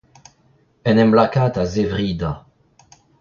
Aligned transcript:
en 0.89 0.95
em 1.03 1.11
lakaat 1.17 1.55
a-zevri 1.63 2.09
da 2.19 2.31